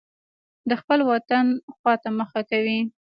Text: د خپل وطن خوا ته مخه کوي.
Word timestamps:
د 0.69 0.71
خپل 0.81 0.99
وطن 1.11 1.45
خوا 1.75 1.93
ته 2.01 2.09
مخه 2.19 2.41
کوي. 2.51 2.79